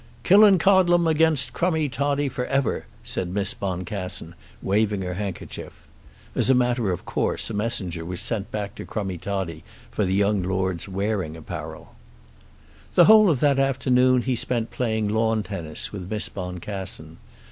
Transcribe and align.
"Killancodlem 0.23 1.05
against 1.05 1.53
Crummie 1.53 1.87
Toddie 1.87 2.27
for 2.27 2.47
ever!" 2.47 2.87
said 3.03 3.29
Miss 3.29 3.53
Boncassen, 3.53 4.33
waving 4.63 5.03
her 5.03 5.13
handkerchief. 5.13 5.87
As 6.33 6.49
a 6.49 6.55
matter 6.55 6.91
of 6.91 7.05
course 7.05 7.51
a 7.51 7.53
messenger 7.53 8.03
was 8.03 8.19
sent 8.19 8.49
back 8.49 8.73
to 8.73 8.85
Crummie 8.87 9.19
Toddie 9.21 9.63
for 9.91 10.03
the 10.03 10.15
young 10.15 10.41
lord's 10.41 10.89
wearing 10.89 11.37
apparel. 11.37 11.93
The 12.95 13.05
whole 13.05 13.29
of 13.29 13.41
that 13.41 13.59
afternoon 13.59 14.23
he 14.23 14.35
spent 14.35 14.71
playing 14.71 15.07
lawn 15.09 15.43
tennis 15.43 15.93
with 15.93 16.09
Miss 16.09 16.29
Boncassen. 16.29 17.17